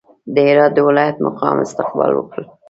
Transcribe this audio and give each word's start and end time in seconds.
د 0.33 0.35
هرات 0.49 0.71
د 0.75 0.79
ولایت 0.87 1.15
مقام 1.25 1.57
استقبال 1.65 2.11
وکړ. 2.15 2.39